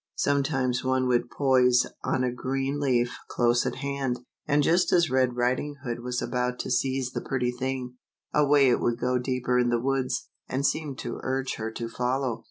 Sometimes 0.15 0.83
one 0.83 1.05
would 1.09 1.29
poise 1.29 1.85
on 2.03 2.23
a 2.23 2.31
green 2.33 2.79
leaf 2.79 3.15
close 3.29 3.67
at 3.67 3.75
hand, 3.75 4.19
and 4.47 4.63
just 4.63 4.91
as 4.91 5.11
Red 5.11 5.35
Riding 5.35 5.75
Hood 5.83 5.99
was 5.99 6.23
about 6.23 6.57
to 6.61 6.71
seize 6.71 7.11
the 7.11 7.21
pretty 7.21 7.51
thing, 7.51 7.97
away 8.33 8.71
it 8.71 8.79
would 8.79 8.97
go 8.97 9.19
deeper 9.19 9.59
in 9.59 9.69
the 9.69 9.79
woods, 9.79 10.27
and 10.49 10.65
seem 10.65 10.95
to 10.95 11.19
urge 11.21 11.57
her 11.57 11.69
to 11.73 11.87
follow. 11.87 12.39